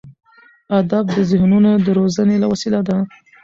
ادب 0.79 1.05
د 1.15 1.17
ذهنونو 1.31 1.71
د 1.85 1.87
روزنې 1.99 2.35
وسیله 2.51 2.79
ده. 2.87 2.97